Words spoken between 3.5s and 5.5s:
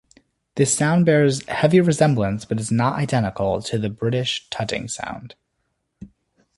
to the British tutting sound.